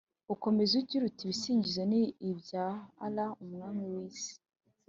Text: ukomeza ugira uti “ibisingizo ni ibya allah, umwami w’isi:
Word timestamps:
ukomeza 0.33 0.73
ugira 0.81 1.03
uti 1.05 1.21
“ibisingizo 1.25 1.81
ni 1.91 2.01
ibya 2.29 2.65
allah, 3.05 3.29
umwami 3.43 3.83
w’isi: 3.93 4.33